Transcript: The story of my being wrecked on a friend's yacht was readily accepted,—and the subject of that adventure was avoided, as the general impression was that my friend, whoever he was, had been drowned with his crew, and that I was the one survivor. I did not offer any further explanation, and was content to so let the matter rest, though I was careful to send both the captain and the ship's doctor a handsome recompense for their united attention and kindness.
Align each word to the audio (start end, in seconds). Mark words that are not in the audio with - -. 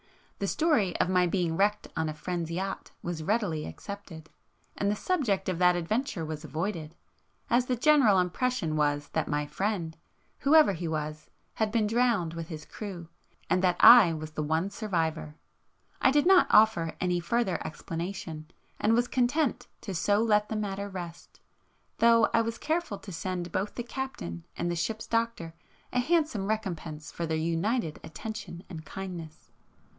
The 0.39 0.47
story 0.47 0.99
of 0.99 1.07
my 1.07 1.27
being 1.27 1.55
wrecked 1.55 1.87
on 1.95 2.09
a 2.09 2.15
friend's 2.15 2.49
yacht 2.49 2.89
was 3.03 3.21
readily 3.21 3.67
accepted,—and 3.67 4.89
the 4.89 4.95
subject 4.95 5.47
of 5.47 5.59
that 5.59 5.75
adventure 5.75 6.25
was 6.25 6.43
avoided, 6.43 6.95
as 7.51 7.67
the 7.67 7.75
general 7.75 8.17
impression 8.17 8.75
was 8.75 9.09
that 9.09 9.27
my 9.27 9.45
friend, 9.45 9.95
whoever 10.39 10.73
he 10.73 10.87
was, 10.87 11.29
had 11.53 11.71
been 11.71 11.85
drowned 11.85 12.33
with 12.33 12.47
his 12.47 12.65
crew, 12.65 13.09
and 13.47 13.61
that 13.61 13.75
I 13.79 14.11
was 14.13 14.31
the 14.31 14.41
one 14.41 14.71
survivor. 14.71 15.35
I 16.01 16.09
did 16.09 16.25
not 16.25 16.47
offer 16.49 16.95
any 16.99 17.19
further 17.19 17.61
explanation, 17.63 18.47
and 18.79 18.95
was 18.95 19.07
content 19.07 19.67
to 19.81 19.93
so 19.93 20.17
let 20.23 20.49
the 20.49 20.55
matter 20.55 20.89
rest, 20.89 21.39
though 21.99 22.25
I 22.33 22.41
was 22.41 22.57
careful 22.57 22.97
to 22.97 23.11
send 23.11 23.51
both 23.51 23.75
the 23.75 23.83
captain 23.83 24.47
and 24.57 24.71
the 24.71 24.75
ship's 24.75 25.05
doctor 25.05 25.53
a 25.93 25.99
handsome 25.99 26.47
recompense 26.47 27.11
for 27.11 27.27
their 27.27 27.37
united 27.37 27.99
attention 28.03 28.63
and 28.67 28.83
kindness. 28.83 29.51